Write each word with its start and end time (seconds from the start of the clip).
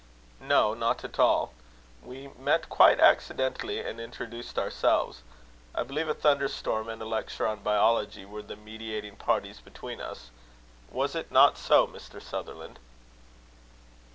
"Not 0.39 1.03
at 1.03 1.19
all. 1.19 1.53
We 2.01 2.29
met 2.29 2.69
quite 2.69 2.99
accidentally, 2.99 3.81
and 3.81 4.01
introduced 4.01 4.57
ourselves. 4.57 5.21
I 5.75 5.83
believe 5.83 6.09
a 6.09 6.15
thunderstorm 6.15 6.89
and 6.89 6.99
a 7.03 7.05
lecture 7.05 7.45
on 7.45 7.59
biology 7.61 8.25
were 8.25 8.41
the 8.41 8.55
mediating 8.55 9.15
parties 9.15 9.59
between 9.59 10.01
us. 10.01 10.31
Was 10.89 11.13
it 11.13 11.31
not 11.31 11.55
so, 11.55 11.85
Mr. 11.85 12.19
Sutherland?" 12.19 12.79